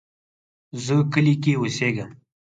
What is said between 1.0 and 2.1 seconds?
کلی کې اوسیږم